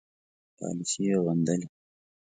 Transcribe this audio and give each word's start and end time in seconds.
پالیسي 0.57 1.01
یې 1.07 1.15
غندلې. 1.23 1.67